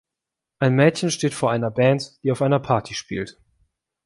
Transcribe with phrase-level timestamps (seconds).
[0.57, 3.39] Ein Mädchen steht vor einer Band, die auf einer Party spielt